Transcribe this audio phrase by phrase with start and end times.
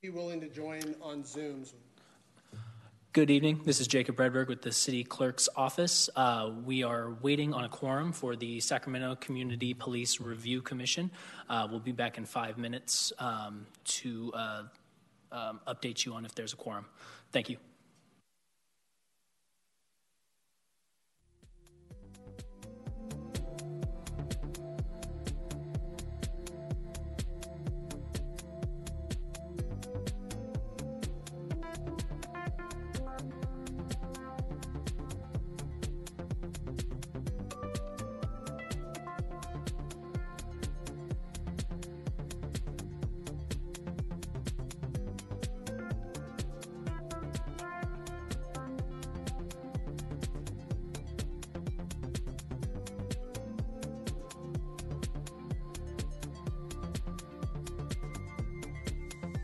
[0.00, 1.72] be willing to join on Zooms.
[3.12, 3.62] Good evening.
[3.64, 6.08] This is Jacob Redberg with the City Clerk's Office.
[6.14, 11.10] Uh, we are waiting on a quorum for the Sacramento Community Police Review Commission.
[11.48, 14.62] Uh, we'll be back in five minutes um, to uh,
[15.32, 16.86] um, update you on if there's a quorum.
[17.32, 17.56] Thank you.